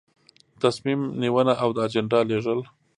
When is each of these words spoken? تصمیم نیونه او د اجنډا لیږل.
تصمیم 0.61 1.01
نیونه 1.21 1.53
او 1.63 1.69
د 1.75 1.77
اجنډا 1.85 2.19
لیږل. 2.29 2.59